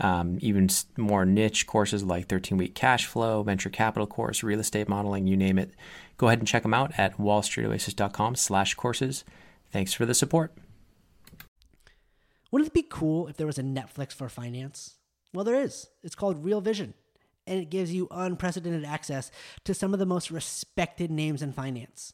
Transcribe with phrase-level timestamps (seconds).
[0.00, 4.88] um, even more niche courses like 13 week cash flow, venture capital course, real estate
[4.88, 5.72] modeling, you name it
[6.16, 9.24] Go ahead and check them out at wallstreetoasis.com slash courses.
[9.72, 10.52] Thanks for the support.
[12.50, 14.94] Wouldn't it be cool if there was a Netflix for finance?
[15.32, 15.88] Well, there is.
[16.04, 16.94] It's called Real Vision,
[17.46, 19.32] and it gives you unprecedented access
[19.64, 22.12] to some of the most respected names in finance.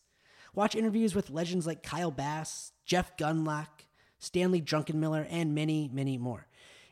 [0.55, 3.69] Watch interviews with legends like Kyle Bass, Jeff Gundlach,
[4.19, 6.47] Stanley Druckenmiller, and many, many more.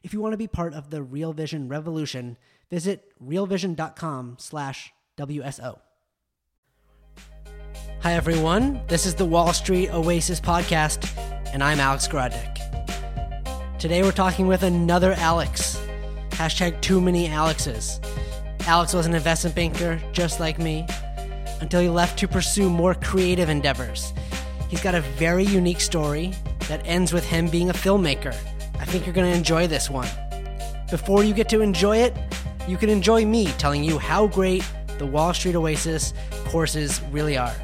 [0.09, 2.39] If you want to be part of the Real Vision revolution,
[2.71, 5.81] visit realvision.com slash WSO.
[8.01, 8.81] Hi, everyone.
[8.89, 11.15] This is the Wall Street Oasis podcast,
[11.53, 12.57] and I'm Alex Grodnick.
[13.79, 15.79] Today, we're talking with another Alex.
[16.31, 18.01] Hashtag too many Alexes.
[18.61, 20.87] Alex was an investment banker just like me
[21.61, 24.15] until he left to pursue more creative endeavors.
[24.71, 28.35] He's got a very unique story that ends with him being a filmmaker.
[28.79, 30.09] I think you're going to enjoy this one.
[30.91, 32.17] Before you get to enjoy it,
[32.67, 34.65] you can enjoy me telling you how great
[34.99, 36.15] the Wall Street Oasis
[36.47, 37.55] courses really are.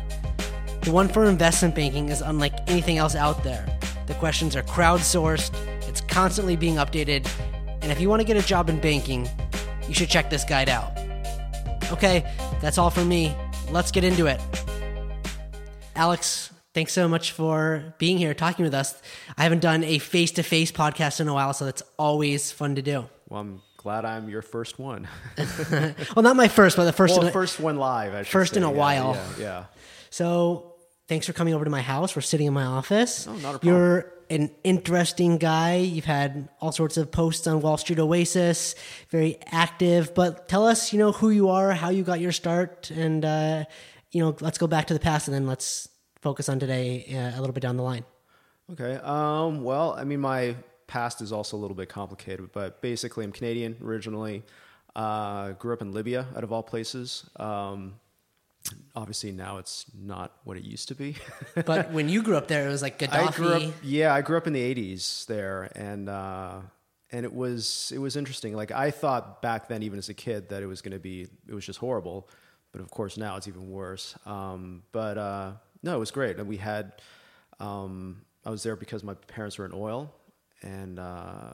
[0.82, 3.66] The one for investment banking is unlike anything else out there.
[4.06, 5.54] The questions are crowdsourced,
[5.88, 7.26] it's constantly being updated,
[7.80, 9.28] and if you want to get a job in banking,
[9.88, 10.92] you should check this guide out.
[11.92, 13.34] Okay, that's all for me.
[13.70, 14.40] Let's get into it.
[15.96, 19.00] Alex, thanks so much for being here, talking with us.
[19.38, 22.74] I haven't done a face to face podcast in a while, so that's always fun
[22.74, 23.08] to do.
[23.28, 25.08] Well, I'm glad I'm your first one.
[25.70, 27.14] well, not my first, but the first.
[27.14, 28.26] Well, in a, first one live.
[28.26, 28.60] first say.
[28.60, 29.14] in a yeah, while.
[29.14, 29.64] Yeah, yeah.
[30.10, 30.74] So
[31.08, 32.14] thanks for coming over to my house.
[32.14, 33.26] We're sitting in my office.
[33.26, 33.68] Oh, not a problem.
[33.68, 35.76] You're an interesting guy.
[35.76, 38.74] You've had all sorts of posts on Wall Street Oasis,
[39.10, 40.14] very active.
[40.14, 43.64] But tell us, you know, who you are, how you got your start, and uh,
[44.10, 45.88] you know, let's go back to the past, and then let's
[46.24, 48.04] focus on today uh, a little bit down the line.
[48.72, 48.94] Okay.
[48.94, 53.32] Um, well, I mean, my past is also a little bit complicated, but basically, I'm
[53.32, 54.42] Canadian originally.
[54.96, 57.28] Uh, grew up in Libya, out of all places.
[57.36, 58.00] Um,
[58.96, 61.16] obviously now it's not what it used to be.
[61.66, 63.28] but when you grew up there, it was like Gaddafi.
[63.28, 66.60] I grew up, yeah, I grew up in the '80s there, and uh,
[67.12, 68.54] and it was it was interesting.
[68.54, 71.26] Like I thought back then, even as a kid, that it was going to be
[71.48, 72.30] it was just horrible.
[72.72, 74.16] But of course, now it's even worse.
[74.26, 75.52] Um, but uh,
[75.84, 76.38] no, it was great.
[76.38, 76.92] And we had
[77.60, 80.12] um, I was there because my parents were in oil,
[80.62, 81.52] and uh,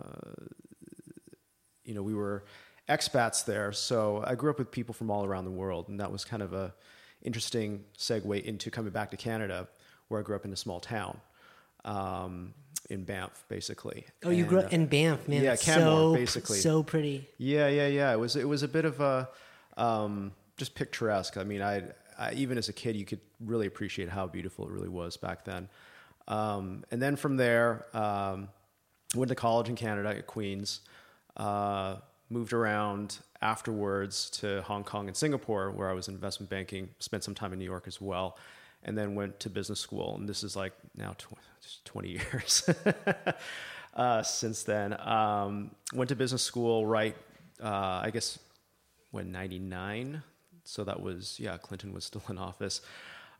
[1.85, 2.45] you know we were
[2.89, 3.73] expats there.
[3.73, 6.43] So I grew up with people from all around the world, and that was kind
[6.43, 6.73] of a
[7.23, 9.69] interesting segue into coming back to Canada,
[10.09, 11.21] where I grew up in a small town
[11.85, 12.55] um,
[12.89, 14.07] in Banff, basically.
[14.25, 15.43] Oh, you and, grew up in Banff, man.
[15.43, 16.59] Yeah, Canmore, so, basically.
[16.59, 17.29] So pretty.
[17.37, 18.13] Yeah, yeah, yeah.
[18.13, 19.29] It was it was a bit of a
[19.77, 21.37] um, just picturesque.
[21.37, 21.83] I mean, I,
[22.21, 25.45] I, even as a kid, you could really appreciate how beautiful it really was back
[25.45, 25.69] then.
[26.29, 28.49] Um, and then from there, um,
[29.15, 30.81] went to college in Canada at Queens.
[31.37, 31.97] Uh,
[32.29, 37.25] moved around afterwards to Hong Kong and Singapore, where I was in investment banking, spent
[37.25, 38.39] some time in New York as well,
[38.85, 40.17] and then went to business school.
[40.17, 41.17] And this is like now
[41.85, 42.71] 20 years
[43.95, 44.99] uh, since then.
[45.01, 47.17] Um, went to business school right,
[47.63, 48.39] uh, I guess,
[49.11, 50.23] when 99.
[50.71, 52.81] So that was, yeah, Clinton was still in office.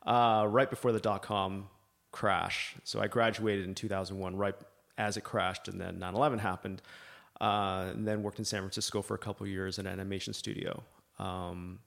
[0.05, 1.67] Uh, right before the dot com
[2.11, 2.75] crash.
[2.83, 4.55] So I graduated in 2001, right
[4.97, 6.81] as it crashed, and then 9 11 happened
[7.41, 10.83] uh, and then worked in San Francisco for a couple years in an animation studio.
[11.17, 11.79] Um,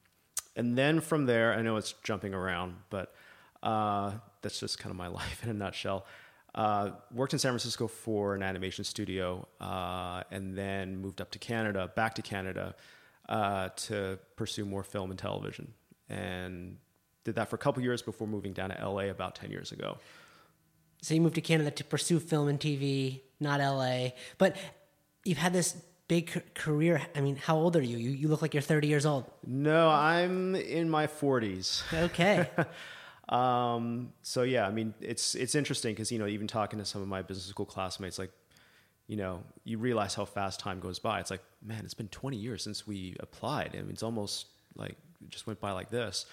[0.57, 3.15] and then from there, I know it's jumping around, but
[3.63, 4.11] uh,
[4.41, 6.05] that's just kind of my life in a nutshell.
[6.53, 11.39] Uh, worked in San Francisco for an animation studio, uh, and then moved up to
[11.39, 12.75] Canada, back to Canada,
[13.29, 15.73] uh, to pursue more film and television,
[16.09, 16.77] and
[17.23, 19.97] did that for a couple years before moving down to LA about ten years ago.
[21.01, 24.09] So you moved to Canada to pursue film and TV, not LA.
[24.37, 24.57] But
[25.23, 25.75] you've had this
[26.07, 27.01] big career.
[27.15, 27.97] I mean, how old are you?
[27.97, 29.25] You, you look like you're 30 years old.
[29.45, 31.83] No, I'm in my 40s.
[31.93, 32.49] Okay.
[33.29, 37.01] um, so yeah, I mean, it's it's interesting because you know, even talking to some
[37.01, 38.31] of my business school classmates, like,
[39.07, 41.19] you know, you realize how fast time goes by.
[41.19, 43.71] It's like, man, it's been 20 years since we applied.
[43.73, 46.25] I mean, it's almost like it just went by like this.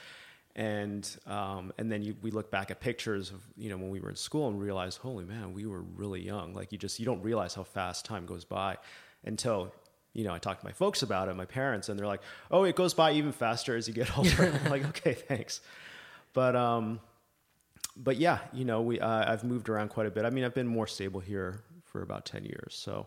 [0.54, 4.00] And um, and then you, we look back at pictures of you know when we
[4.00, 6.52] were in school and realize, holy man, we were really young.
[6.52, 8.76] Like you just you don't realize how fast time goes by
[9.24, 9.72] until
[10.12, 12.20] you know I talk to my folks about it, my parents, and they're like,
[12.50, 14.60] oh, it goes by even faster as you get older.
[14.62, 15.62] I'm like, okay, thanks.
[16.34, 17.00] But um,
[17.96, 20.26] but yeah, you know, we uh, I've moved around quite a bit.
[20.26, 22.74] I mean, I've been more stable here for about ten years.
[22.74, 23.06] So,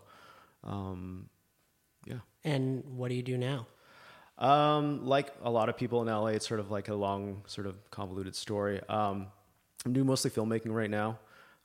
[0.63, 1.29] um.
[2.45, 3.67] And what do you do now?
[4.37, 7.67] Um, like a lot of people in LA, it's sort of like a long, sort
[7.67, 8.81] of convoluted story.
[8.87, 9.27] Um,
[9.85, 11.19] I'm doing mostly filmmaking right now.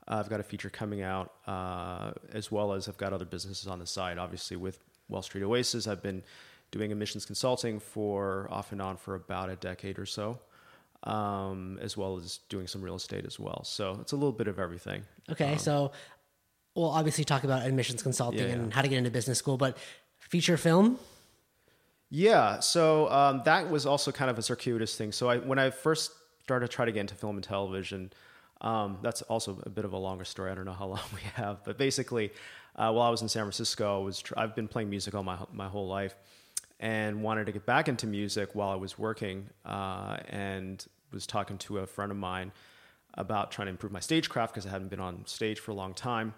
[0.09, 3.67] Uh, I've got a feature coming out, uh, as well as I've got other businesses
[3.67, 4.19] on the side.
[4.19, 4.79] Obviously, with
[5.09, 6.23] Wall Street Oasis, I've been
[6.71, 10.38] doing admissions consulting for off and on for about a decade or so,
[11.05, 13.62] um, as well as doing some real estate as well.
[13.65, 15.03] So it's a little bit of everything.
[15.31, 15.91] Okay, so
[16.77, 18.53] we'll obviously talk about admissions consulting Yeah, yeah.
[18.55, 19.77] and how to get into business school, but
[20.31, 20.97] feature film.
[22.09, 25.12] Yeah, so um, that was also kind of a circuitous thing.
[25.12, 26.12] So I, when I first
[26.43, 28.12] started to try to get into film and television,
[28.61, 30.50] um, that's also a bit of a longer story.
[30.50, 32.32] I don't know how long we have, but basically,
[32.77, 35.25] uh, while I was in San Francisco, I was tr- I've been playing music all
[35.25, 36.15] my my whole life,
[36.79, 41.59] and wanted to get back into music while I was working, uh, and was talking
[41.59, 42.53] to a friend of mine
[43.15, 45.93] about trying to improve my stagecraft because I hadn't been on stage for a long
[45.94, 46.35] time.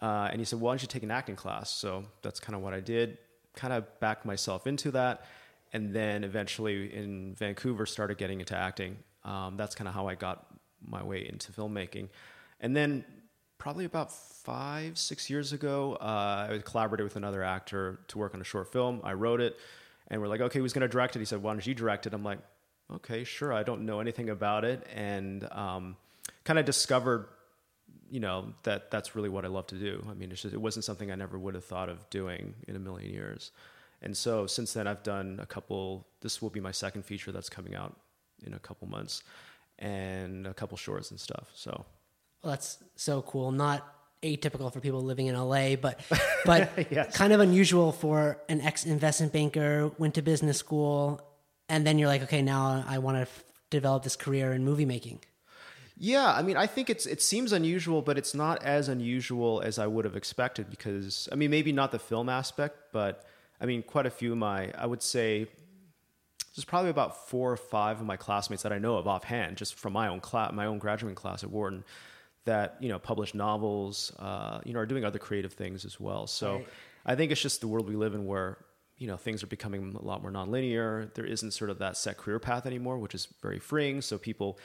[0.00, 2.62] Uh, and he said, "Why don't you take an acting class?" So that's kind of
[2.62, 3.18] what I did.
[3.54, 5.24] Kind of backed myself into that,
[5.72, 8.98] and then eventually in Vancouver started getting into acting.
[9.24, 10.46] Um, that's kind of how I got
[10.82, 12.08] my way into filmmaking.
[12.60, 13.04] And then
[13.58, 18.40] probably about five, six years ago, uh, I collaborated with another actor to work on
[18.40, 19.00] a short film.
[19.04, 19.58] I wrote it,
[20.08, 22.06] and we're like, "Okay, who's going to direct it?" He said, "Why don't you direct
[22.06, 22.38] it?" I'm like,
[22.90, 25.96] "Okay, sure." I don't know anything about it, and um,
[26.44, 27.28] kind of discovered
[28.10, 30.04] you know that that's really what I love to do.
[30.10, 32.76] I mean, it's just, it wasn't something I never would have thought of doing in
[32.76, 33.52] a million years.
[34.02, 36.06] And so since then, I've done a couple.
[36.20, 37.96] This will be my second feature that's coming out
[38.44, 39.22] in a couple months,
[39.78, 41.48] and a couple shorts and stuff.
[41.54, 41.84] So
[42.42, 43.52] Well, that's so cool.
[43.52, 43.86] Not
[44.22, 46.00] atypical for people living in LA, but
[46.44, 47.16] but Yes.
[47.16, 51.20] kind of unusual for an ex investment banker went to business school,
[51.68, 54.84] and then you're like, okay, now I want to f- develop this career in movie
[54.86, 55.20] making.
[56.02, 59.78] Yeah, I mean, I think it's it seems unusual, but it's not as unusual as
[59.78, 63.26] I would have expected because I mean, maybe not the film aspect, but
[63.60, 65.46] I mean, quite a few of my I would say
[66.56, 69.74] there's probably about four or five of my classmates that I know of offhand, just
[69.74, 71.84] from my own class, my own graduating class at Wharton,
[72.46, 76.26] that you know publish novels, uh, you know, are doing other creative things as well.
[76.26, 76.68] So Right.
[77.04, 78.56] I think it's just the world we live in where
[78.96, 81.12] you know things are becoming a lot more nonlinear.
[81.12, 84.00] There isn't sort of that set career path anymore, which is very freeing.
[84.00, 84.58] So people,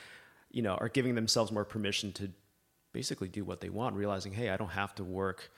[0.55, 2.31] you know, are giving themselves more permission to
[2.93, 5.51] basically do what they want, realizing, hey, I don't have to work,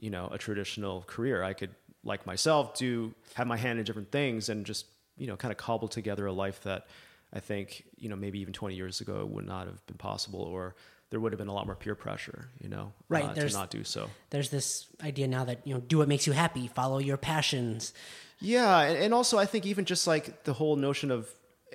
[0.00, 1.44] you know, a traditional career.
[1.44, 4.86] I could, like myself, do have my hand in different things and just
[5.18, 6.86] you know kind of cobble together a life that
[7.32, 10.74] I think you know maybe even 20 years ago would not have been possible, or
[11.10, 13.70] there would have been a lot more peer pressure, you know, Right, uh, to not
[13.70, 14.08] do so.
[14.30, 17.92] There's this idea now that you know, do what makes you happy, follow your passions.
[18.40, 21.28] Yeah, and, and also I think even just like the whole notion of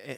[0.04, 0.16] eh,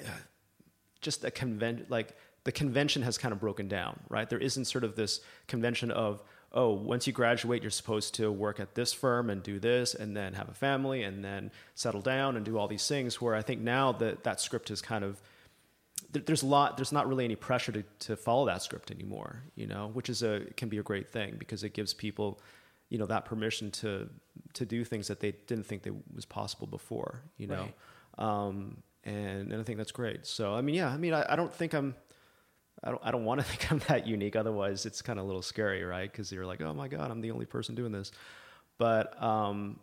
[1.02, 2.16] just a convention, like
[2.46, 4.30] the convention has kind of broken down, right?
[4.30, 8.62] There isn't sort of this convention of oh, once you graduate, you're supposed to work
[8.62, 12.38] at this firm and do this, and then have a family, and then settle down
[12.38, 13.20] and do all these things.
[13.20, 15.22] Where I think now that that script is kind of
[16.12, 19.68] there's a lot there's not really any pressure to, to follow that script anymore you
[19.68, 22.40] know which is a can be a great thing because it gives people
[22.90, 24.10] you know that permission to
[24.54, 27.68] to do things that they didn't think that was possible before you know
[28.18, 31.36] um, and and I think that's great so I mean yeah I mean I, I
[31.36, 31.96] don't think I'm
[32.84, 35.28] I don't I don't want to think I'm that unique otherwise it's kind of a
[35.28, 38.12] little scary right because you're like oh my god I'm the only person doing this
[38.78, 39.80] but um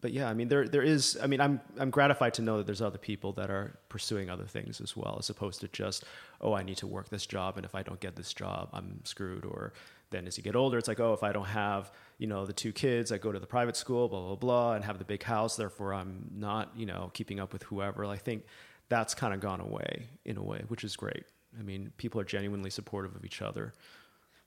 [0.00, 1.18] but yeah, I mean, there there is.
[1.22, 4.46] I mean, I'm I'm gratified to know that there's other people that are pursuing other
[4.46, 6.04] things as well, as opposed to just,
[6.40, 9.04] oh, I need to work this job, and if I don't get this job, I'm
[9.04, 9.44] screwed.
[9.44, 9.72] Or
[10.10, 12.52] then as you get older, it's like, oh, if I don't have, you know, the
[12.52, 15.22] two kids, I go to the private school, blah blah blah, and have the big
[15.22, 18.04] house, therefore I'm not, you know, keeping up with whoever.
[18.06, 18.44] I think
[18.88, 21.24] that's kind of gone away in a way, which is great.
[21.58, 23.72] I mean, people are genuinely supportive of each other.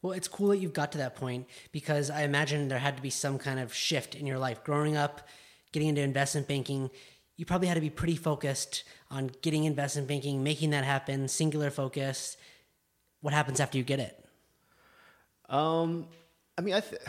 [0.01, 3.01] Well, it's cool that you've got to that point because I imagine there had to
[3.01, 4.63] be some kind of shift in your life.
[4.63, 5.27] Growing up,
[5.71, 6.89] getting into investment banking,
[7.37, 11.71] you probably had to be pretty focused on getting investment banking, making that happen, singular
[11.71, 12.37] focus.
[13.21, 14.25] What happens after you get it?
[15.49, 16.07] Um,
[16.57, 17.01] I mean, I, th-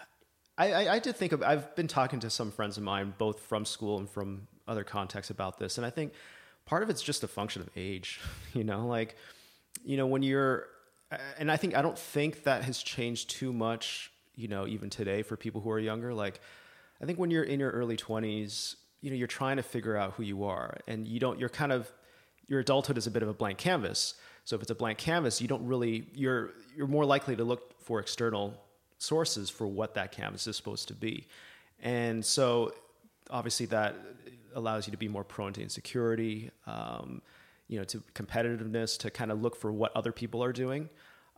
[0.58, 3.40] I, I, I did think of, I've been talking to some friends of mine, both
[3.40, 5.78] from school and from other contexts about this.
[5.78, 6.12] And I think
[6.64, 8.20] part of it's just a function of age,
[8.54, 9.16] you know, like,
[9.84, 10.66] you know, when you're,
[11.38, 15.22] and I think, I don't think that has changed too much, you know, even today
[15.22, 16.12] for people who are younger.
[16.12, 16.40] Like,
[17.00, 20.14] I think when you're in your early 20s, you know, you're trying to figure out
[20.14, 21.90] who you are and you don't, you're kind of,
[22.48, 24.14] your adulthood is a bit of a blank canvas.
[24.44, 27.80] So if it's a blank canvas, you don't really, you're, you're more likely to look
[27.82, 28.54] for external
[28.98, 31.26] sources for what that canvas is supposed to be.
[31.82, 32.72] And so
[33.30, 33.96] obviously that
[34.54, 36.50] allows you to be more prone to insecurity.
[36.66, 37.20] Um,
[37.68, 40.88] you know, to competitiveness, to kind of look for what other people are doing.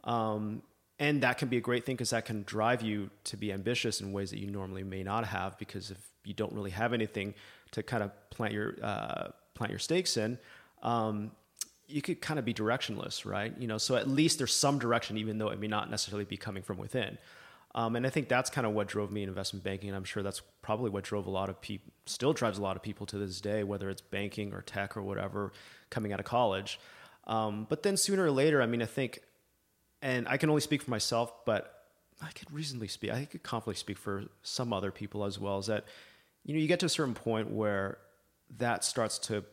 [0.04, 0.62] Um,
[0.98, 4.00] and that can be a great thing because that can drive you to be ambitious
[4.00, 7.34] in ways that you normally may not have because if you don't really have anything
[7.70, 10.38] to kind of plant your uh, plant your stakes in,
[10.82, 11.30] um,
[11.86, 13.54] you could kind of be directionless, right?
[13.58, 16.36] You know, so at least there's some direction, even though it may not necessarily be
[16.36, 17.16] coming from within.
[17.74, 19.88] Um, and I think that's kind of what drove me in investment banking.
[19.88, 22.76] And I'm sure that's probably what drove a lot of people, still drives a lot
[22.76, 25.50] of people to this day, whether it's banking or tech or whatever,
[25.88, 26.78] coming out of college.
[27.26, 29.20] Um, but then sooner or later, I mean, I think,
[30.02, 31.84] and I can only speak for myself, but
[32.20, 35.68] I could reasonably speak, I could confidently speak for some other people as well, is
[35.68, 35.86] that,
[36.44, 37.96] you know, you get to a certain point where
[38.58, 39.44] that starts to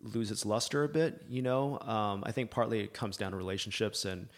[0.00, 1.80] lose its luster a bit, you know?
[1.80, 4.28] Um, I think partly it comes down to relationships and,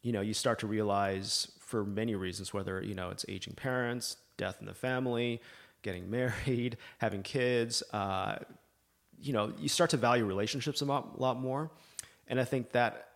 [0.00, 4.16] you know, you start to realize for many reasons, whether, you know, it's aging parents,
[4.36, 5.40] death in the family,
[5.82, 8.36] getting married, having kids, uh,
[9.20, 11.70] you know, you start to value relationships a lot, lot more.
[12.26, 13.08] And I think that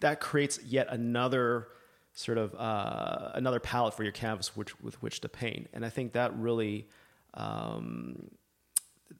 [0.00, 1.68] that creates yet another
[2.12, 5.68] sort of uh, another palette for your canvas which, with which to paint.
[5.72, 6.88] And I think that really
[7.34, 8.30] um,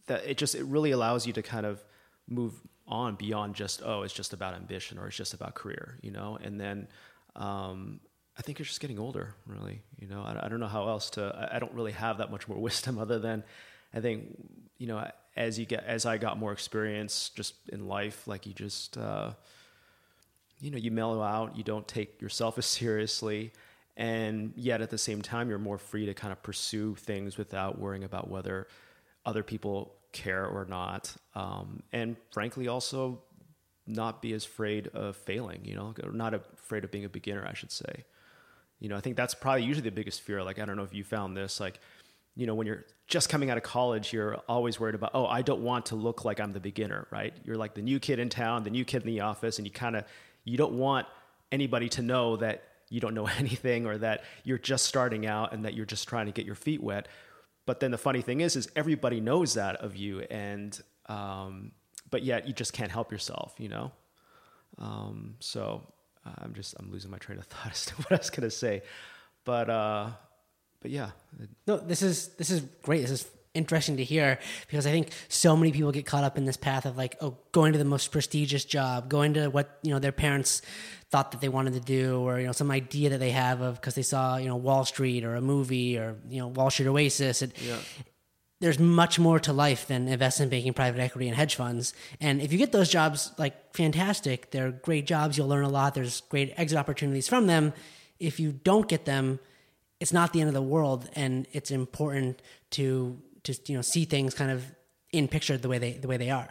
[0.07, 1.85] that it just it really allows you to kind of
[2.27, 2.55] move
[2.87, 6.39] on beyond just oh it's just about ambition or it's just about career you know
[6.43, 6.89] and then
[7.37, 8.01] um,
[8.39, 11.11] i think you're just getting older really you know I, I, don't know how else
[11.11, 13.45] to I, I don't really have that much more wisdom other than
[13.93, 14.37] i think
[14.79, 18.53] you know as you get as i got more experience just in life like you
[18.53, 19.31] just uh,
[20.61, 23.53] you know you mellow out you don't take yourself as seriously
[23.97, 27.79] and yet at the same time you're more free to kind of pursue things without
[27.79, 28.69] worrying about whether
[29.27, 31.15] other people care or not.
[31.35, 33.23] Um, and frankly, also
[33.87, 37.55] not be as afraid of failing, you know, not afraid of being a beginner, I
[37.55, 38.05] should say.
[38.81, 40.43] You know, I think that's probably usually the biggest fear.
[40.43, 41.81] Like, I don't know if you found this, like,
[42.37, 45.43] you know, when you're just coming out of college, you're always worried about, oh, I
[45.43, 47.35] don't want to look like I'm the beginner, right?
[47.45, 49.73] You're like the new kid in town, the new kid in the office, and you
[49.73, 50.05] kind of,
[50.45, 51.07] you don't want
[51.51, 55.65] anybody to know that you don't know anything or that you're just starting out and
[55.65, 57.09] that you're just trying to get your feet wet.
[57.67, 61.73] But then the funny thing is, is everybody knows that of you, and um,
[62.11, 63.93] but yet you just can't help yourself, you know.
[64.79, 65.83] Um, so
[66.29, 68.51] uh, I'm just I'm losing my train of thought as to what I was gonna
[68.51, 68.83] say,
[69.45, 70.11] but uh,
[70.81, 71.11] but yeah.
[71.67, 73.03] No, this is this is great.
[73.03, 76.45] This is interesting to hear because I think so many people get caught up in
[76.45, 79.91] this path of like, oh, going to the most prestigious job, going to what you
[79.91, 80.63] know their parents
[81.11, 83.77] thought that they wanted to do, or you know some idea that they have of
[83.81, 86.89] because they saw you know Wall Street or a movie or you know Wall Street
[86.89, 87.43] Oasis.
[87.43, 87.79] It, yeah.
[88.61, 91.95] There's much more to life than investment banking, private equity, and hedge funds.
[92.21, 95.39] And if you get those jobs, like fantastic, they're great jobs.
[95.39, 95.95] You'll learn a lot.
[95.95, 97.73] There's great exit opportunities from them.
[98.19, 99.39] If you don't get them,
[100.01, 104.05] it's not the end of the world, and it's important to just you know see
[104.05, 104.65] things kind of
[105.13, 106.49] in picture the way they the way they are.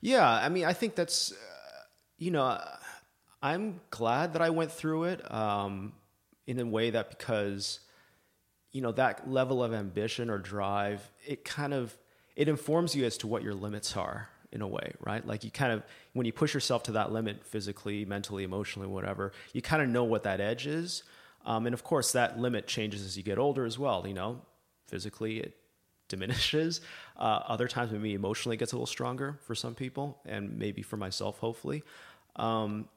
[0.00, 1.34] Yeah, I mean, I think that's uh,
[2.18, 2.58] you know,
[3.42, 5.92] I'm glad that I went through it um,
[6.46, 7.80] in a way that because
[8.72, 11.96] you know that level of ambition or drive, it kind of
[12.36, 15.26] it informs you as to what your limits are in a way, right?
[15.26, 19.32] Like you kind of when you push yourself to that limit physically, mentally, emotionally, whatever,
[19.52, 21.02] you kind of know what that edge is.
[21.44, 24.06] Um, and of course, that limit changes as you get older as well.
[24.06, 24.40] You know,
[24.86, 25.56] physically, it
[26.08, 26.80] diminishes.
[27.14, 30.96] Uh, other times, maybe emotionally gets a little stronger for some people, and maybe for
[30.96, 31.84] myself, hopefully.
[32.34, 32.88] Um,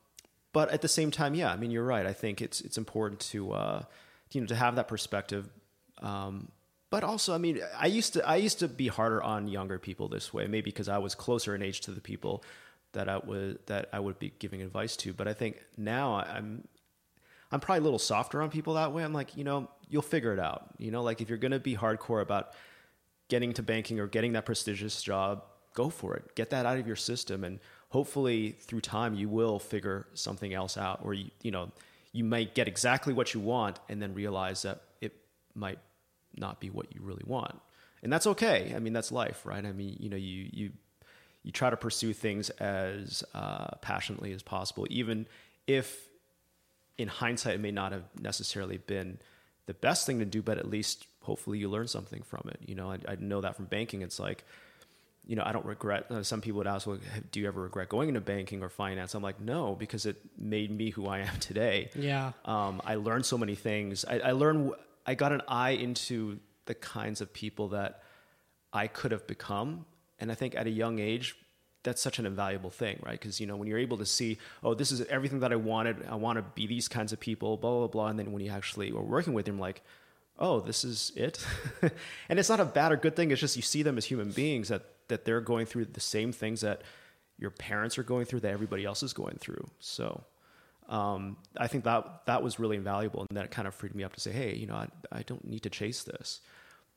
[0.51, 2.07] but at the same time, yeah, I mean, you're right.
[2.07, 3.83] I think it's it's important to uh,
[4.31, 5.47] you know to have that perspective.
[6.01, 6.49] Um,
[6.89, 10.07] but also, I mean, I used to I used to be harder on younger people
[10.07, 12.43] this way, maybe because I was closer in age to the people
[12.93, 15.13] that I was that I would be giving advice to.
[15.13, 16.67] But I think now I'm
[17.51, 19.03] I'm probably a little softer on people that way.
[19.03, 20.67] I'm like, you know, you'll figure it out.
[20.77, 22.53] You know, like if you're to be hardcore about
[23.27, 26.35] getting to banking or getting that prestigious job, go for it.
[26.35, 27.59] Get that out of your system, and
[27.89, 31.71] hopefully through time you will figure something else out, or you you know
[32.13, 34.81] you might get exactly what you want, and then realize that
[35.55, 35.79] might
[36.35, 37.59] not be what you really want,
[38.03, 38.73] and that's okay.
[38.75, 39.65] I mean that's life, right?
[39.65, 40.71] I mean you know you you
[41.43, 45.27] you try to pursue things as uh, passionately as possible, even
[45.67, 46.07] if
[46.97, 49.19] in hindsight it may not have necessarily been
[49.67, 52.59] the best thing to do, but at least hopefully you learn something from it.
[52.65, 54.01] You know, I, I know that from banking.
[54.01, 54.43] It's like,
[55.25, 56.09] you know, I don't regret.
[56.09, 56.99] Uh, some people would ask, "Well,
[57.31, 60.71] do you ever regret going into banking or finance?" I'm like, no, because it made
[60.71, 61.89] me who I am today.
[61.95, 62.31] Yeah.
[62.45, 64.05] Um, I learned so many things.
[64.05, 64.73] I, I learned.
[65.05, 68.01] I got an eye into the kinds of people that
[68.73, 69.85] I could have become,
[70.19, 71.35] and I think at a young age,
[71.83, 73.19] that's such an invaluable thing, right?
[73.19, 76.05] Because you know, when you're able to see, oh, this is everything that I wanted.
[76.09, 78.51] I want to be these kinds of people, blah blah blah, and then when you
[78.51, 79.83] actually are working with them, like
[80.37, 81.45] oh, this is it.
[82.29, 83.31] and it's not a bad or good thing.
[83.31, 86.31] It's just you see them as human beings that that they're going through the same
[86.31, 86.81] things that
[87.37, 89.69] your parents are going through that everybody else is going through.
[89.79, 90.23] So
[90.89, 94.13] um, I think that that was really invaluable, and that kind of freed me up
[94.13, 96.41] to say, hey, you know, I, I don't need to chase this,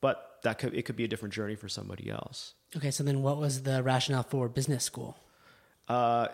[0.01, 2.53] but that could it could be a different journey for somebody else.
[2.77, 5.17] Okay, so then what was the rationale for business school?
[5.87, 6.27] Uh,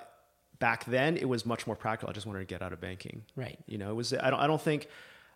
[0.59, 2.09] back then, it was much more practical.
[2.09, 3.23] I just wanted to get out of banking.
[3.35, 3.57] Right.
[3.67, 4.13] You know, it was.
[4.13, 4.39] I don't.
[4.39, 4.87] I don't think.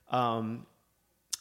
[0.09, 0.65] Um,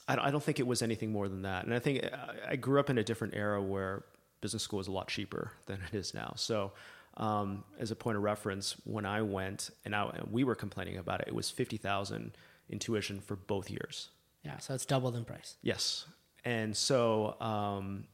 [0.06, 1.64] I don't, I don't think it was anything more than that.
[1.64, 4.04] And I think I, I grew up in a different era where
[4.40, 6.32] business school was a lot cheaper than it is now.
[6.36, 6.72] So
[7.18, 10.96] um, as a point of reference, when I went and, I, and we were complaining
[10.96, 12.32] about it, it was fifty thousand
[12.68, 14.08] in tuition for both years.
[14.44, 15.56] Yeah, so it's doubled in price.
[15.62, 16.06] Yes,
[16.44, 18.04] and so um,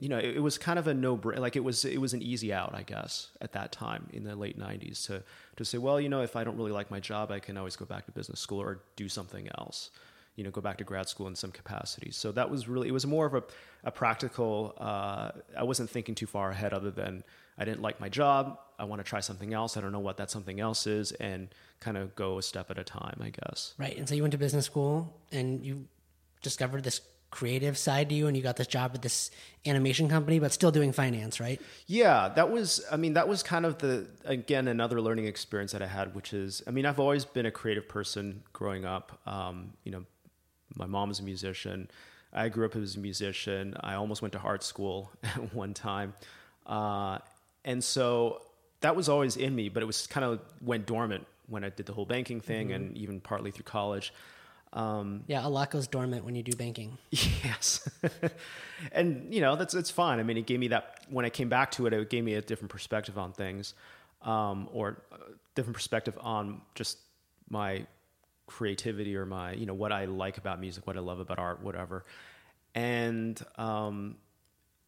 [0.00, 1.38] you know, it, it, was kind of a no brainer.
[1.38, 4.36] Like it was, it was an easy out, I guess, at that time in the
[4.36, 5.22] late '90s to
[5.56, 7.76] to say, well, you know, if I don't really like my job, I can always
[7.76, 9.90] go back to business school or do something else
[10.38, 12.12] you know, go back to grad school in some capacity.
[12.12, 13.42] So that was really, it was more of a,
[13.82, 17.24] a practical, uh, I wasn't thinking too far ahead other than
[17.58, 18.56] I didn't like my job.
[18.78, 19.76] I want to try something else.
[19.76, 21.48] I don't know what that something else is and
[21.80, 23.74] kind of go a step at a time, I guess.
[23.78, 23.98] Right.
[23.98, 25.88] And so you went to business school and you
[26.40, 29.30] discovered this creative side to you and you got this job at this
[29.66, 33.66] animation company but still doing finance right yeah that was i mean that was kind
[33.66, 37.26] of the again another learning experience that i had which is i mean i've always
[37.26, 40.04] been a creative person growing up um, you know
[40.74, 41.90] my mom is a musician.
[42.32, 43.74] I grew up as a musician.
[43.80, 46.14] I almost went to art school at one time.
[46.66, 47.18] Uh,
[47.64, 48.42] and so
[48.80, 51.86] that was always in me, but it was kind of went dormant when I did
[51.86, 52.76] the whole banking thing mm-hmm.
[52.76, 54.12] and even partly through college.
[54.72, 56.98] Um, yeah, a lot goes dormant when you do banking.
[57.44, 57.88] Yes,
[58.92, 60.18] and you know that's it's fine.
[60.18, 62.34] I mean, it gave me that when I came back to it, it gave me
[62.34, 63.74] a different perspective on things,
[64.22, 65.16] um, or a
[65.54, 66.98] different perspective on just
[67.48, 67.86] my
[68.48, 71.62] creativity or my you know what I like about music, what I love about art,
[71.62, 72.04] whatever.
[72.74, 74.16] And um,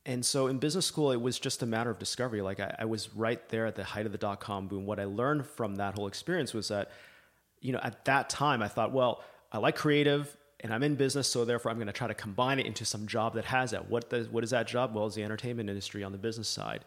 [0.04, 2.42] and so in business school, it was just a matter of discovery.
[2.42, 4.86] Like I, I was right there at the height of the dot com boom.
[4.86, 6.90] What I learned from that whole experience was that
[7.60, 11.28] you know at that time I thought, well, I like creative and I'm in business,
[11.28, 13.88] so therefore I'm going to try to combine it into some job that has that.
[13.88, 14.94] What does what is that job?
[14.94, 16.84] Well, it's the entertainment industry on the business side.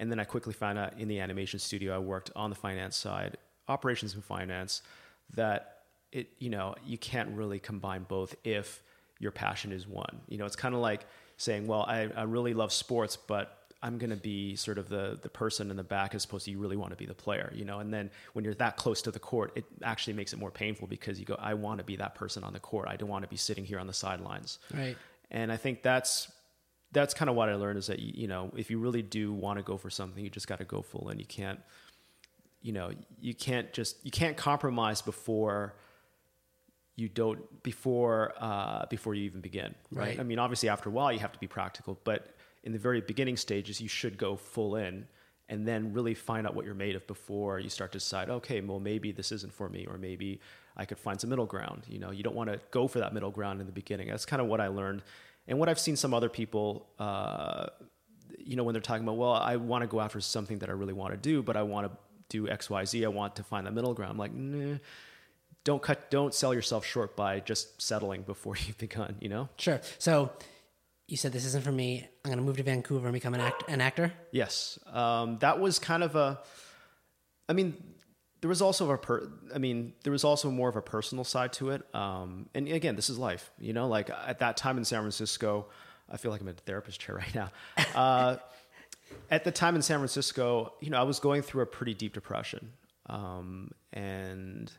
[0.00, 2.96] And then I quickly found out in the animation studio I worked on the finance
[2.96, 4.82] side, operations and finance,
[5.34, 5.77] that
[6.12, 8.82] it you know you can't really combine both if
[9.18, 10.20] your passion is one.
[10.28, 11.06] You know it's kind of like
[11.38, 15.18] saying well I, I really love sports but i'm going to be sort of the
[15.22, 17.52] the person in the back as opposed to you really want to be the player
[17.54, 17.78] you know?
[17.78, 20.88] And then when you're that close to the court it actually makes it more painful
[20.88, 22.88] because you go i want to be that person on the court.
[22.88, 24.58] I don't want to be sitting here on the sidelines.
[24.74, 24.96] Right.
[25.30, 26.30] And i think that's
[26.90, 29.58] that's kind of what i learned is that you know if you really do want
[29.58, 31.60] to go for something you just got to go full and you can't
[32.62, 32.90] you know
[33.20, 35.76] you can't just you can't compromise before
[36.98, 40.08] you don't before uh, before you even begin, right?
[40.08, 40.20] right?
[40.20, 42.34] I mean, obviously, after a while, you have to be practical, but
[42.64, 45.06] in the very beginning stages, you should go full in
[45.48, 48.60] and then really find out what you're made of before you start to decide, okay,
[48.60, 50.40] well, maybe this isn't for me, or maybe
[50.76, 51.84] I could find some middle ground.
[51.88, 54.08] You know, you don't want to go for that middle ground in the beginning.
[54.08, 55.02] That's kind of what I learned,
[55.46, 56.88] and what I've seen some other people.
[56.98, 57.66] Uh,
[58.38, 60.72] you know, when they're talking about, well, I want to go after something that I
[60.72, 61.96] really want to do, but I want to
[62.28, 63.04] do X, Y, Z.
[63.04, 64.12] I want to find the middle ground.
[64.12, 64.78] I'm like, nah
[65.68, 69.50] don't cut don't sell yourself short by just settling before you've begun you know?
[69.58, 69.82] Sure.
[69.98, 70.30] So
[71.06, 72.08] you said this isn't for me.
[72.24, 74.14] I'm going to move to vancouver and become an, act- an actor?
[74.30, 74.78] Yes.
[74.90, 76.40] Um, that was kind of a
[77.50, 77.74] i mean
[78.40, 81.52] there was also a per, i mean there was also more of a personal side
[81.52, 81.82] to it.
[81.94, 83.88] Um, and again this is life you know?
[83.88, 85.66] Like at that time in san francisco
[86.08, 87.50] i feel like i'm in a therapist chair right now.
[87.94, 88.36] Uh,
[89.30, 92.14] at the time in san francisco you know i was going through a pretty deep
[92.14, 92.72] depression.
[93.10, 94.70] Um, and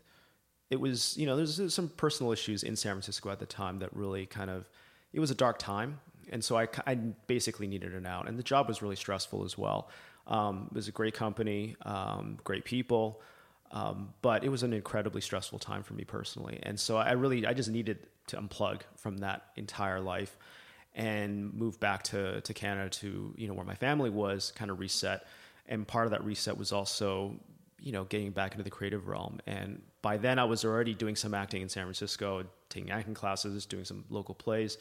[0.70, 3.96] it was you know there's some personal issues in San Francisco at the time that
[3.96, 4.70] really kind of
[5.14, 6.00] it was a dark time,
[6.32, 9.58] and so I, I basically needed an out, and the job was really stressful as
[9.58, 9.90] well.
[10.28, 13.22] Um, it was a great company, um, great people,
[13.72, 17.46] um, but it was an incredibly stressful time for me personally, and so I really
[17.46, 20.38] I just needed to unplug from that entire life
[20.94, 24.80] and move back to to Canada to you know where my family was, kind of
[24.80, 25.26] reset.
[25.68, 27.40] And part of that reset was also
[27.82, 31.16] you know getting back into the creative realm and by then I was already doing
[31.16, 34.78] some acting in San Francisco, taking acting classes, doing some local plays,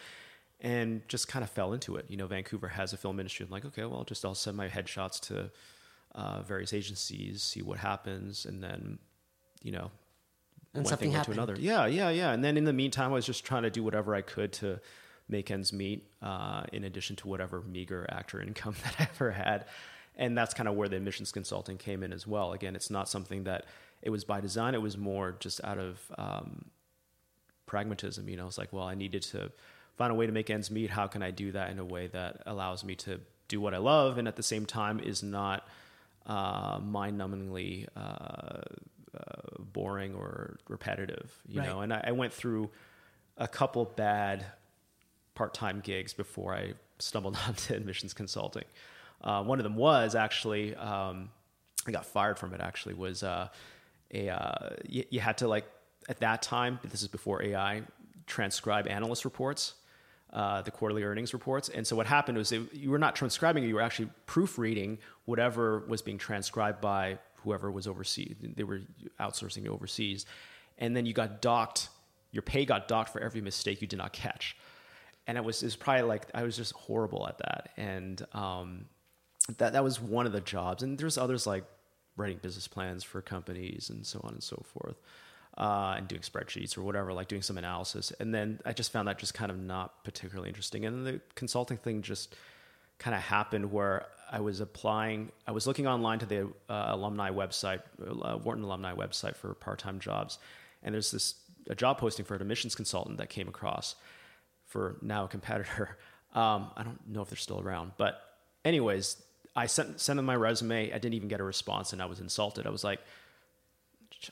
[0.60, 2.06] and just kind of fell into it.
[2.08, 3.44] You know, Vancouver has a film industry.
[3.44, 5.50] I'm like, okay, well, just I'll send my headshots to
[6.14, 8.98] uh, various agencies, see what happens, and then,
[9.62, 9.90] you know,
[10.74, 11.56] and one thing led to another.
[11.58, 12.32] Yeah, yeah, yeah.
[12.32, 14.80] And then in the meantime, I was just trying to do whatever I could to
[15.28, 19.64] make ends meet, uh, in addition to whatever meager actor income that I ever had.
[20.18, 22.52] And that's kind of where the admissions consulting came in as well.
[22.52, 23.64] Again, it's not something that
[24.02, 24.74] it was by design.
[24.74, 26.66] It was more just out of um,
[27.66, 28.28] pragmatism.
[28.28, 29.50] You know, it's like, well, I needed to
[29.96, 30.90] find a way to make ends meet.
[30.90, 33.78] How can I do that in a way that allows me to do what I
[33.78, 35.66] love and at the same time is not
[36.26, 38.62] uh, mind-numbingly uh, uh,
[39.58, 41.32] boring or repetitive.
[41.48, 41.68] You Right.
[41.68, 42.70] know, and I, I went through
[43.38, 44.44] a couple bad
[45.34, 48.64] part-time gigs before I stumbled onto admissions consulting.
[49.20, 51.30] Uh, one of them was actually um,
[51.86, 52.60] I got fired from it.
[52.60, 53.48] Actually, was uh,
[54.12, 55.64] a uh, you, you had to like
[56.08, 56.78] at that time.
[56.84, 57.82] This is before AI
[58.26, 59.74] transcribe analyst reports,
[60.32, 61.70] uh, the quarterly earnings reports.
[61.70, 65.80] And so what happened was it, you were not transcribing; you were actually proofreading whatever
[65.88, 68.36] was being transcribed by whoever was overseas.
[68.40, 68.80] They were
[69.18, 70.26] outsourcing overseas,
[70.78, 71.88] and then you got docked.
[72.30, 74.54] Your pay got docked for every mistake you did not catch
[75.26, 78.86] and it was it was probably like I was just horrible at that, and um,
[79.56, 80.82] that that was one of the jobs.
[80.82, 81.64] And there's others like
[82.16, 84.96] writing business plans for companies and so on and so forth,
[85.56, 88.12] uh, and doing spreadsheets or whatever, like doing some analysis.
[88.20, 90.84] And then I just found that just kind of not particularly interesting.
[90.84, 92.34] And then the consulting thing just
[92.98, 95.30] kind of happened where I was applying.
[95.46, 100.00] I was looking online to the uh, alumni website, uh, Wharton alumni website for part-time
[100.00, 100.38] jobs,
[100.82, 101.36] and there's this
[101.70, 103.94] a job posting for an admissions consultant that came across
[104.66, 105.96] for now a competitor.
[106.34, 108.20] Um, I don't know if they're still around, but
[108.62, 109.16] anyways,
[109.58, 110.92] I sent sent them my resume.
[110.92, 112.66] I didn't even get a response, and I was insulted.
[112.66, 113.00] I was like,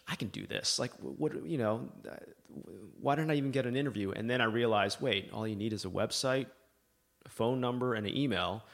[0.08, 0.78] I can do this.
[0.78, 1.88] Like, what you know?
[2.10, 2.14] uh,
[3.00, 4.10] Why didn't I even get an interview?
[4.12, 6.46] And then I realized, wait, all you need is a website,
[7.24, 8.64] a phone number, and an email,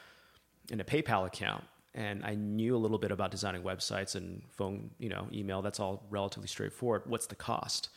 [0.71, 1.63] and a PayPal account.
[1.95, 5.61] And I knew a little bit about designing websites and phone, you know, email.
[5.61, 7.03] That's all relatively straightforward.
[7.05, 7.89] What's the cost?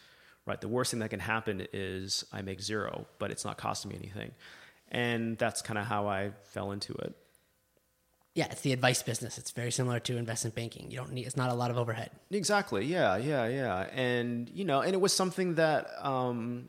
[0.46, 0.60] right?
[0.60, 3.96] The worst thing that can happen is I make zero, but it's not costing me
[3.96, 4.32] anything.
[4.90, 7.14] And that's kind of how I fell into it.
[8.36, 9.38] Yeah, it's the advice business.
[9.38, 10.90] It's very similar to investment banking.
[10.90, 11.26] You don't need.
[11.26, 12.10] It's not a lot of overhead.
[12.30, 12.84] Exactly.
[12.84, 13.88] Yeah, yeah, yeah.
[13.94, 16.66] And you know, and it was something that um,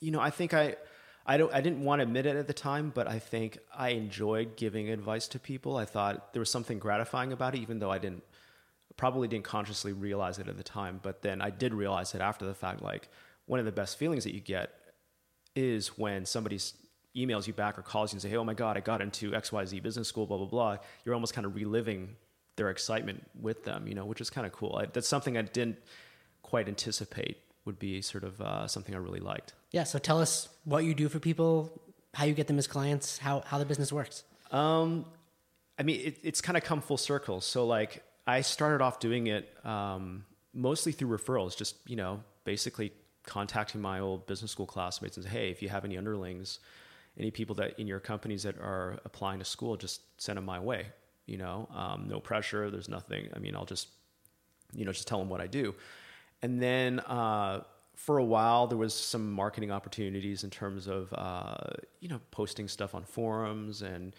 [0.00, 0.76] you know, I think I
[1.26, 3.88] I don't I didn't want to admit it at the time, but I think I
[3.90, 5.76] enjoyed giving advice to people.
[5.76, 8.22] I thought there was something gratifying about it, even though I didn't
[8.96, 11.00] probably didn't consciously realize it at the time.
[11.02, 12.80] But then I did realize it after the fact.
[12.80, 13.08] Like
[13.46, 14.70] one of the best feelings that you get
[15.56, 16.74] is when somebody s-
[17.16, 19.34] emails you back or calls you and say, "Hey, oh my God, I got into
[19.34, 20.76] X Y Z business school." Blah blah blah.
[21.04, 22.16] You're almost kind of reliving
[22.56, 24.76] their excitement with them, you know, which is kind of cool.
[24.76, 25.78] I, that's something I didn't
[26.42, 29.54] quite anticipate would be sort of uh, something I really liked.
[29.70, 29.84] Yeah.
[29.84, 31.80] So tell us what you do for people,
[32.14, 34.24] how you get them as clients, how how the business works.
[34.50, 35.06] Um,
[35.78, 37.40] I mean, it, it's kind of come full circle.
[37.40, 42.92] So, like, I started off doing it um, mostly through referrals, just, you know, basically
[43.26, 46.58] contacting my old business school classmates and say, hey, if you have any underlings,
[47.18, 50.58] any people that in your companies that are applying to school, just send them my
[50.58, 50.86] way.
[51.26, 52.70] You know, um, no pressure.
[52.70, 53.28] There's nothing.
[53.34, 53.88] I mean, I'll just,
[54.74, 55.74] you know, just tell them what I do.
[56.42, 57.62] And then uh,
[57.94, 61.56] for a while, there was some marketing opportunities in terms of, uh,
[62.00, 64.14] you know, posting stuff on forums and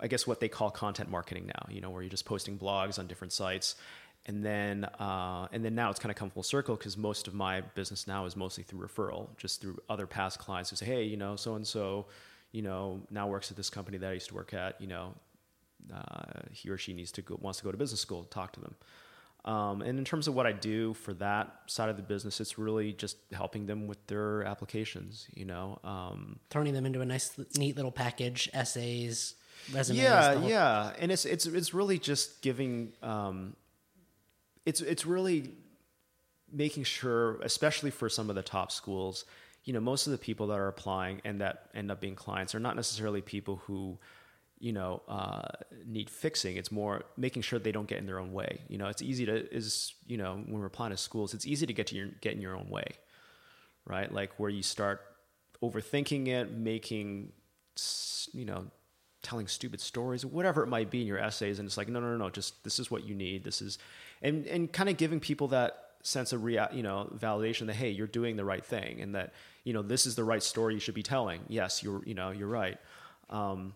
[0.00, 2.98] I guess what they call content marketing now, you know, where you're just posting blogs
[2.98, 3.74] on different sites.
[4.26, 7.34] And then, uh, and then now it's kind of come full circle because most of
[7.34, 11.04] my business now is mostly through referral, just through other past clients who say, hey,
[11.04, 12.06] you know, so and so,
[12.52, 14.80] you know, now works at this company that I used to work at.
[14.80, 15.14] You know,
[15.94, 18.24] uh, he or she needs to go, wants to go to business school.
[18.24, 18.74] Talk to them.
[19.44, 22.58] Um, and in terms of what I do for that side of the business, it's
[22.58, 25.26] really just helping them with their applications.
[25.34, 29.36] You know, um, Turning them into a nice, neat little package, essays,
[29.72, 30.02] resumes.
[30.02, 32.92] yeah, yeah, and it's it's it's really just giving.
[33.02, 33.54] Um,
[34.66, 35.52] it's it's really
[36.52, 39.24] making sure, especially for some of the top schools,
[39.68, 42.54] you know, most of the people that are applying and that end up being clients
[42.54, 43.98] are not necessarily people who,
[44.58, 45.42] you know, uh,
[45.84, 46.56] need fixing.
[46.56, 48.62] It's more making sure they don't get in their own way.
[48.68, 51.66] You know, it's easy to is you know when we're applying to schools, it's easy
[51.66, 52.86] to get to your get in your own way,
[53.84, 54.10] right?
[54.10, 55.02] Like where you start
[55.62, 57.32] overthinking it, making
[58.32, 58.64] you know
[59.20, 62.10] telling stupid stories whatever it might be in your essays and it's like no no
[62.12, 63.78] no no just this is what you need this is
[64.22, 67.90] and and kind of giving people that sense of rea- you know validation that hey
[67.90, 69.32] you're doing the right thing and that
[69.64, 71.40] you know this is the right story you should be telling.
[71.48, 72.78] Yes you're you know you're right.
[73.30, 73.74] Um,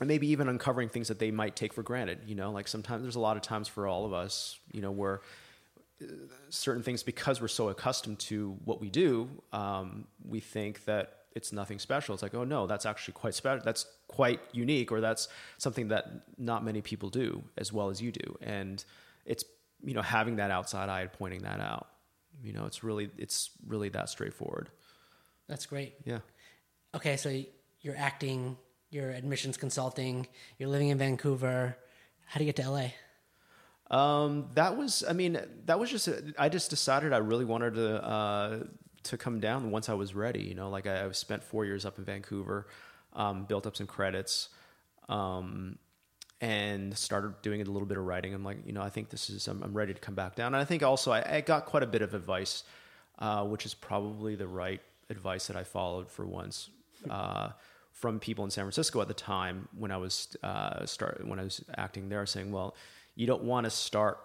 [0.00, 3.02] and maybe even uncovering things that they might take for granted you know like sometimes
[3.02, 5.20] there's a lot of times for all of us you know where
[6.02, 6.06] uh,
[6.48, 11.52] certain things because we're so accustomed to what we do um, we think that it's
[11.52, 12.14] nothing special.
[12.14, 15.28] It's like oh no that's actually quite special that's quite unique or that's
[15.58, 16.06] something that
[16.38, 18.38] not many people do as well as you do.
[18.40, 18.84] And
[19.24, 19.44] it's
[19.84, 21.88] you know having that outside eye and pointing that out
[22.42, 24.68] you know it's really it's really that straightforward
[25.48, 25.94] That's great.
[26.04, 26.20] yeah
[26.94, 27.28] Okay, so
[27.82, 28.56] you're acting,
[28.90, 30.26] you're admissions consulting,
[30.58, 31.76] you're living in Vancouver.
[32.26, 32.88] How do you get to LA?
[33.96, 38.04] Um, that was, I mean, that was just, I just decided I really wanted to,
[38.04, 38.64] uh,
[39.04, 41.84] to come down once I was ready, you know, like I, I spent four years
[41.86, 42.66] up in Vancouver,
[43.12, 44.48] um, built up some credits.
[45.08, 45.78] Um,
[46.40, 48.32] and started doing a little bit of writing.
[48.32, 50.54] I'm like, you know, I think this is, I'm, I'm ready to come back down.
[50.54, 52.64] And I think also I, I got quite a bit of advice,
[53.18, 56.70] uh, which is probably the right advice that I followed for once.
[57.08, 57.50] Uh,
[57.92, 61.44] from people in San Francisco at the time when I was uh, start when I
[61.44, 62.74] was acting there, saying, "Well,
[63.14, 64.18] you don't want to start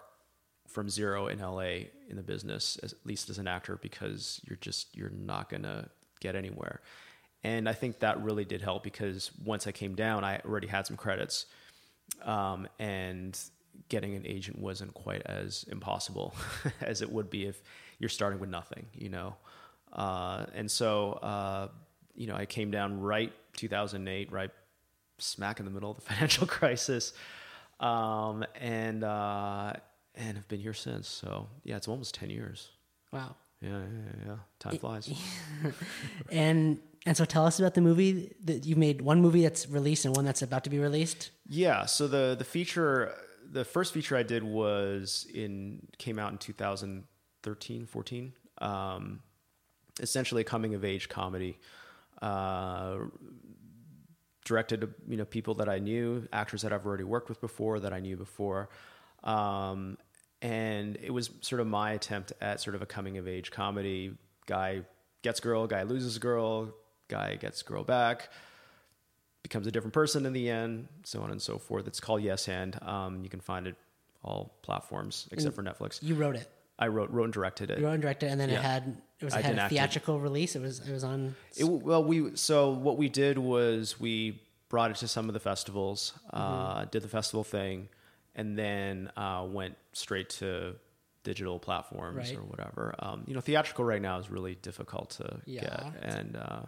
[0.66, 4.58] from zero in LA in the business, as, at least as an actor, because you're
[4.60, 6.80] just you're not gonna get anywhere."
[7.44, 10.86] And I think that really did help because once I came down, I already had
[10.86, 11.46] some credits,
[12.22, 13.38] um, and
[13.88, 16.34] getting an agent wasn't quite as impossible
[16.80, 17.62] as it would be if
[17.98, 19.36] you're starting with nothing, you know.
[19.92, 21.68] Uh, and so, uh,
[22.14, 24.50] you know, I came down right 2008, right
[25.18, 27.12] smack in the middle of the financial crisis,
[27.80, 29.74] um, and uh,
[30.14, 31.08] and have been here since.
[31.08, 32.70] So yeah, it's almost 10 years.
[33.12, 33.36] Wow.
[33.60, 34.26] Yeah, yeah, yeah.
[34.26, 34.36] yeah.
[34.58, 35.10] Time flies.
[36.30, 39.00] And and so tell us about the movie that you made.
[39.00, 41.30] One movie that's released and one that's about to be released.
[41.48, 41.86] Yeah.
[41.86, 43.14] So the the feature,
[43.48, 48.32] the first feature I did was in came out in 2013, 14.
[48.58, 49.20] Um,
[50.00, 51.58] essentially a coming of age comedy.
[52.20, 52.98] Uh,
[54.44, 57.80] directed to you know people that I knew, actors that I've already worked with before,
[57.80, 58.68] that I knew before,
[59.22, 59.98] um,
[60.40, 64.12] and it was sort of my attempt at sort of a coming of age comedy.
[64.46, 64.82] Guy
[65.22, 66.72] gets girl, guy loses girl,
[67.08, 68.28] guy gets girl back,
[69.42, 71.86] becomes a different person in the end, so on and so forth.
[71.86, 72.78] It's called Yes Hand.
[72.82, 73.76] Um, you can find it
[74.22, 76.02] all platforms except for Netflix.
[76.02, 76.48] You wrote it.
[76.78, 77.78] I wrote wrote and directed it.
[77.78, 79.72] You wrote and directed, it, and then it had it was it had a act
[79.72, 79.76] it.
[79.76, 80.56] theatrical release.
[80.56, 81.34] It was it was on.
[81.56, 85.40] It, well, we so what we did was we brought it to some of the
[85.40, 86.90] festivals, uh, Mm-hmm.
[86.90, 87.88] did the festival thing,
[88.34, 90.74] and then uh, went straight to
[91.22, 92.36] digital platforms Right.
[92.36, 92.94] or whatever.
[92.98, 95.60] Um, you know, theatrical right now is really difficult to Yeah.
[95.62, 96.62] get, and uh,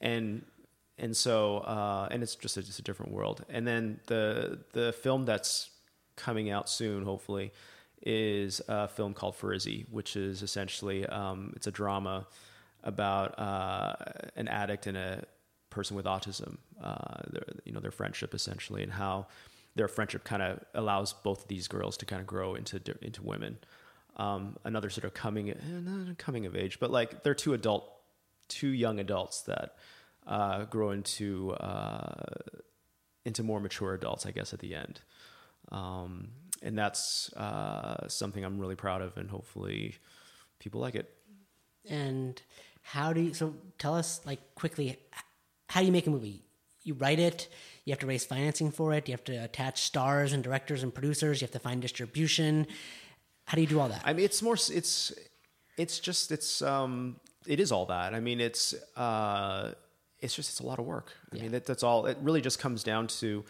[0.00, 0.44] and
[0.98, 3.44] and so uh, and it's just a, just a different world.
[3.48, 5.70] And then the the film that's
[6.16, 7.52] coming out soon, hopefully,
[8.02, 12.26] is a film called Farizzi, which is essentially um, it's a drama
[12.82, 13.94] about uh,
[14.36, 15.24] an addict and a
[15.70, 16.58] person with autism.
[16.82, 19.26] Uh, their, you know, their friendship essentially, and how
[19.76, 23.22] their friendship kind of allows both of these girls to kind of grow into into
[23.22, 23.58] women.
[24.16, 27.90] Um, another sort of coming eh, coming of age, but like they're two adult,
[28.50, 29.76] two young adults that
[30.26, 32.24] uh, grow into uh,
[33.24, 35.00] into more mature adults, I guess, at the end.
[35.72, 36.28] Um,
[36.62, 39.96] and that's uh, something I'm really proud of, and hopefully
[40.58, 41.08] people like it.
[41.88, 42.40] And
[42.82, 43.34] how do you?
[43.34, 44.98] So tell us like quickly,
[45.68, 46.42] how do you make a movie?
[46.82, 47.48] You write it.
[47.84, 49.08] You have to raise financing for it.
[49.08, 51.40] You have to attach stars and directors and producers.
[51.40, 52.66] You have to find distribution.
[53.46, 54.02] How do you do all that?
[54.04, 54.54] I mean, it's more.
[54.54, 55.12] It's
[55.76, 58.14] it's just it's um it is all that.
[58.14, 59.72] I mean, it's uh
[60.18, 61.12] it's just it's a lot of work.
[61.32, 62.06] I mean, that, that's all.
[62.06, 63.44] It really just comes down to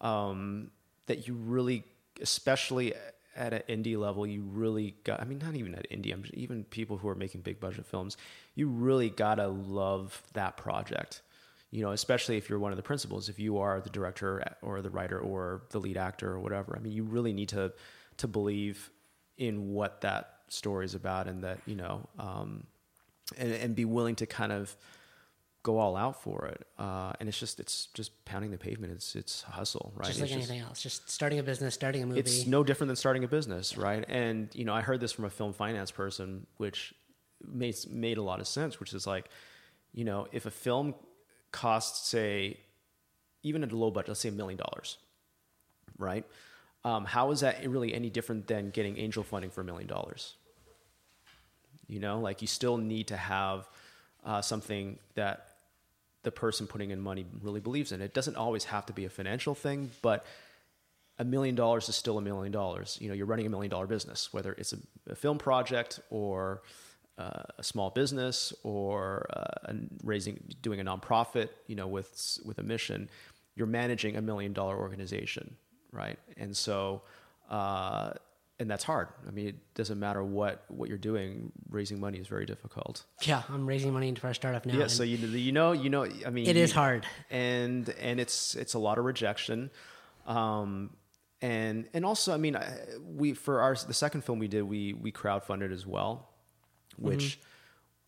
[0.00, 0.70] um
[1.06, 1.84] that you really,
[2.20, 2.94] especially
[3.34, 5.20] at an indie level, you really got.
[5.20, 6.12] I mean, not even at indie.
[6.12, 8.16] I'm even people who are making big budget films.
[8.54, 11.22] You really gotta love that project.
[11.70, 14.82] You know, especially if you're one of the principals, if you are the director or
[14.82, 16.76] the writer or the lead actor or whatever.
[16.76, 17.72] I mean, you really need to
[18.18, 18.90] to believe
[19.38, 22.64] in what that story is about, and that you know, um,
[23.38, 24.76] and and be willing to kind of
[25.62, 26.66] go all out for it.
[26.78, 28.92] Uh, and it's just it's just pounding the pavement.
[28.92, 30.06] It's it's hustle, right?
[30.06, 32.20] just It's like anything else, just starting a business, starting a movie.
[32.20, 34.04] it's no different than starting a business, right?
[34.08, 36.94] And you know, I heard this from a film finance person, which
[37.44, 38.80] made made a lot of sense.
[38.80, 39.28] Which is like,
[39.92, 40.94] you know, if a film
[41.52, 42.58] costs, say,
[43.42, 44.98] even at a low budget, let's say a million dollars,
[45.98, 46.24] right?
[46.84, 50.34] Um, how is that really any different than getting angel funding for a million dollars?
[51.92, 53.68] You know, like you still need to have
[54.24, 55.48] uh, something that
[56.22, 58.00] the person putting in money really believes in.
[58.00, 60.24] It doesn't always have to be a financial thing, but
[61.18, 62.96] a million dollars is still a million dollars.
[62.98, 64.78] You know, you're running a million dollar business, whether it's a,
[65.10, 66.62] a film project or
[67.18, 71.50] uh, a small business or uh, raising, doing a nonprofit.
[71.66, 73.10] You know, with with a mission,
[73.54, 75.56] you're managing a million dollar organization,
[75.92, 76.18] right?
[76.38, 77.02] And so,
[77.50, 78.12] uh,
[78.62, 79.08] and that's hard.
[79.26, 81.52] I mean, it doesn't matter what what you're doing.
[81.68, 83.04] Raising money is very difficult.
[83.22, 84.74] yeah, I'm raising money for a startup now.
[84.78, 87.04] Yeah, so you you know you know I mean It is hard.
[87.28, 89.70] and and it's it's a lot of rejection,
[90.26, 90.90] um,
[91.42, 92.56] and and also I mean
[93.04, 96.30] we for our the second film we did we we crowdfunded as well,
[96.96, 97.40] which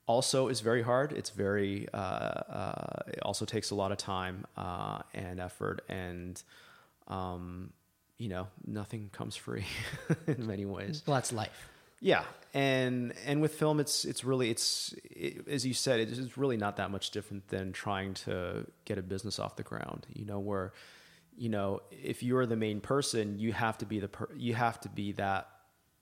[0.07, 1.13] also is very hard.
[1.13, 6.43] It's very uh, uh, it also takes a lot of time uh, and effort and.
[7.09, 7.75] Um,
[8.19, 9.67] you know, nothing comes free
[10.27, 11.03] in many ways.
[11.07, 11.69] well, that's life.
[12.01, 16.59] Yeah, and and with film, it's it's really it's it, as you said, it's really
[16.59, 20.07] not that much different than trying to get a business off the ground.
[20.13, 20.73] You know, where
[21.37, 24.81] you know, if you're the main person, you have to be the per- you have
[24.83, 25.49] to be that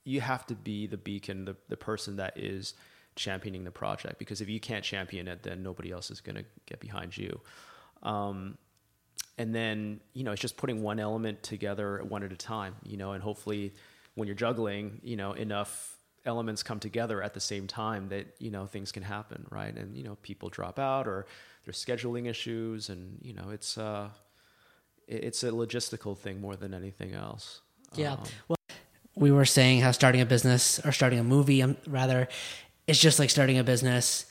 [0.03, 2.73] you have to be the beacon, the the person that is
[3.15, 4.19] championing the project.
[4.19, 7.39] Because if you can't champion it, then nobody else is going to get behind you.
[8.01, 8.57] Um,
[9.37, 12.97] and then you know it's just putting one element together one at a time you
[12.97, 13.73] know and hopefully
[14.15, 18.49] when you're juggling you know enough elements come together at the same time that you
[18.49, 21.25] know things can happen right and you know people drop out or
[21.65, 24.07] there's scheduling issues and you know it's uh
[25.07, 27.61] it's a logistical thing more than anything else
[27.95, 28.13] Yeah.
[28.13, 28.57] Um, Well,
[29.15, 32.27] we were saying how starting a business or starting a movie, um, rather,
[32.87, 34.25] is just like starting a business.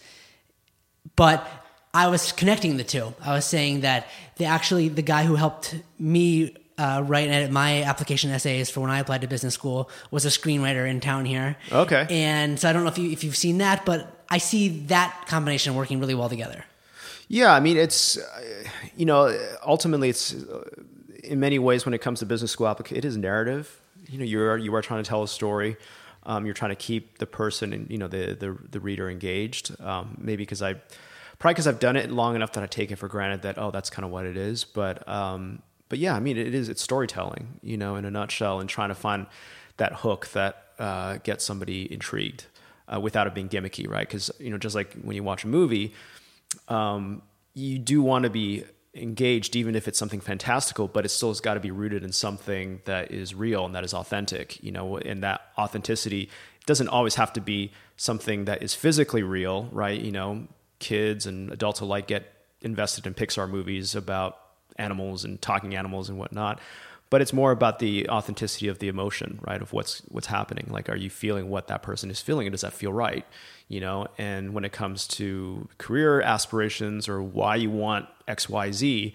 [1.15, 1.47] But
[1.95, 3.15] I was connecting the two.
[3.21, 7.51] I was saying that the actually the guy who helped me uh, write and edit
[7.51, 11.27] my application essays for when I applied to business school was a screenwriter in town
[11.27, 11.57] here.
[11.71, 12.07] Okay.
[12.09, 15.27] And so I don't know if you if you've seen that, but I see that
[15.27, 16.65] combination working really well together.
[17.29, 18.65] Yeah, I mean, it's uh,
[18.97, 20.65] you know, ultimately, it's uh,
[21.23, 23.81] in many ways when it comes to business school application, it is narrative.
[24.09, 25.77] You know, you're you are trying to tell a story.
[26.25, 29.79] Um, you're trying to keep the person and you know the the, the reader engaged.
[29.81, 30.77] Um, maybe because I
[31.43, 33.71] probably because I've done it long enough that I take it for granted that oh
[33.71, 34.65] that's kind of what it is.
[34.65, 37.59] But um, but yeah, I mean, it is it's storytelling.
[37.63, 39.27] You know, in a nutshell, and trying to find
[39.77, 42.47] that hook that uh, gets somebody intrigued
[42.89, 44.09] uh, without it being gimmicky, right?
[44.09, 45.93] Because you know, just like when you watch a movie
[46.69, 47.23] um,
[47.55, 51.41] you do want to be engaged, even if it's something fantastical, but it still has
[51.41, 54.99] got to be rooted in something that is real and that is authentic, you know,
[54.99, 56.29] and that authenticity
[56.67, 60.01] doesn't always have to be something that is physically real, right?
[60.01, 60.47] You know,
[60.83, 64.39] kids and adults alike get invested in Pixar movies about
[64.77, 66.61] animals and talking animals and whatnot.
[67.11, 69.61] But it's more about the authenticity of the emotion, right?
[69.61, 70.69] Of what's what's happening.
[70.71, 73.27] Like, are you feeling what that person is feeling, and does that feel right?
[73.69, 74.07] You know.
[74.17, 79.15] And when it comes to career aspirations or why you want X, Y, Z,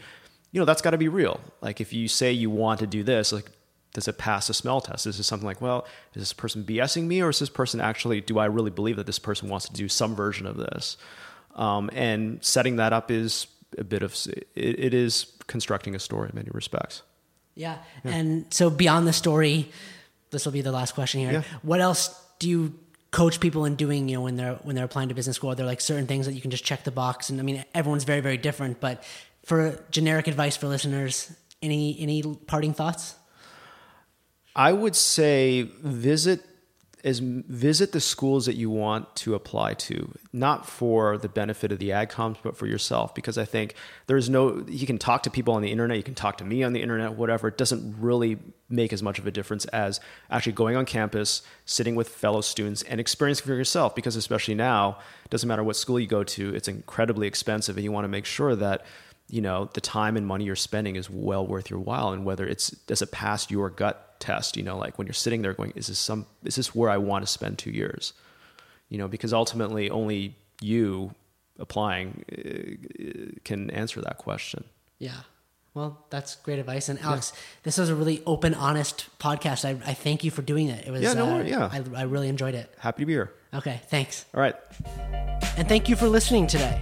[0.51, 1.39] you know, that's got to be real.
[1.59, 3.49] Like, if you say you want to do this, like,
[3.93, 5.07] does it pass a smell test?
[5.07, 8.21] Is this something like, well, is this person BSing me, or is this person actually?
[8.21, 10.97] Do I really believe that this person wants to do some version of this?
[11.57, 16.29] Um, and setting that up is a bit of it, it is constructing a story
[16.29, 17.01] in many respects.
[17.55, 17.79] Yeah.
[18.03, 19.71] And so beyond the story,
[20.29, 21.31] this will be the last question here.
[21.31, 21.43] Yeah.
[21.63, 22.73] What else do you
[23.09, 25.51] coach people in doing, you know, when they're when they're applying to business school?
[25.51, 27.29] Are there like certain things that you can just check the box?
[27.29, 29.03] And I mean everyone's very, very different, but
[29.43, 33.15] for generic advice for listeners, any any parting thoughts?
[34.55, 36.45] I would say visit
[37.07, 41.79] is visit the schools that you want to apply to, not for the benefit of
[41.79, 43.15] the adcoms, but for yourself.
[43.15, 43.75] Because I think
[44.07, 46.63] there's no you can talk to people on the internet, you can talk to me
[46.63, 47.47] on the internet, whatever.
[47.47, 48.37] It doesn't really
[48.69, 52.83] make as much of a difference as actually going on campus, sitting with fellow students,
[52.83, 53.95] and experiencing for yourself.
[53.95, 57.85] Because especially now, it doesn't matter what school you go to, it's incredibly expensive, and
[57.85, 58.85] you want to make sure that
[59.29, 62.47] you know the time and money you're spending is well worth your while and whether
[62.47, 65.71] it's does it pass your gut test you know like when you're sitting there going
[65.75, 68.13] is this some is this where i want to spend two years
[68.89, 71.13] you know because ultimately only you
[71.59, 74.63] applying uh, can answer that question
[74.99, 75.11] Yeah.
[75.73, 76.89] Well, that's great advice.
[76.89, 79.63] And Alex, this was a really open, honest podcast.
[79.63, 80.87] I, I thank you for doing it.
[80.87, 81.69] It was Yeah, no uh, yeah.
[81.71, 82.73] I, I really enjoyed it.
[82.79, 84.25] happy to be here Okay, thanks.
[84.33, 84.55] all right
[85.55, 86.75] And thank you for listening today.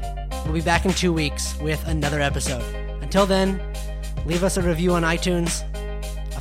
[0.45, 2.63] We'll be back in two weeks with another episode.
[3.03, 3.59] Until then,
[4.25, 5.63] leave us a review on iTunes,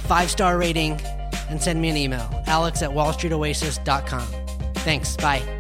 [0.05, 1.01] five star rating,
[1.49, 4.27] and send me an email alex at wallstreetoasis.com.
[4.77, 5.17] Thanks.
[5.17, 5.54] Bye.